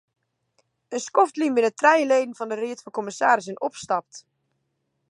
In 0.95 1.03
skoft 1.07 1.37
lyn 1.39 1.55
binne 1.55 1.71
trije 1.79 2.07
leden 2.11 2.37
fan 2.37 2.51
de 2.51 2.57
ried 2.57 2.79
fan 2.83 2.95
kommissarissen 2.97 3.61
opstapt. 3.67 4.15